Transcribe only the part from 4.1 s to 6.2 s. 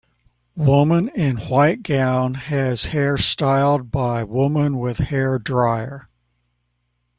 woman with hair dryer.